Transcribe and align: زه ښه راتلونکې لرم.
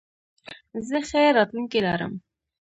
زه 0.87 0.97
ښه 1.09 1.21
راتلونکې 1.37 1.79
لرم. 1.85 2.13